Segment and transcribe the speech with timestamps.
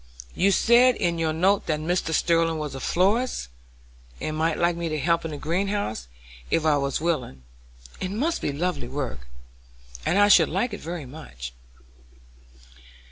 [0.33, 2.11] "You said in your note that Mr.
[2.11, 3.49] Sterling was a florist,
[4.19, 6.07] and might like me to help in the green house,
[6.49, 7.43] if I was willing.
[7.99, 9.27] It must be lovely work,
[10.03, 11.53] and I should like it very much."